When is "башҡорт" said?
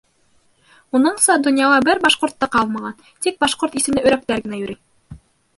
2.07-2.37, 3.45-3.81